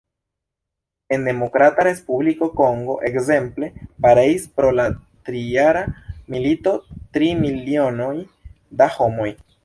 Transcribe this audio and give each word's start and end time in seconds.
En 1.15 1.19
Demokrata 1.29 1.83
Respubliko 1.87 2.47
Kongo, 2.61 2.95
ekzemple, 3.09 3.69
pereis 4.05 4.47
pro 4.55 4.71
la 4.79 4.85
trijara 5.29 5.83
milito 6.37 6.73
tri 7.19 7.29
milionoj 7.43 8.13
da 8.81 8.89
homoj. 8.95 9.29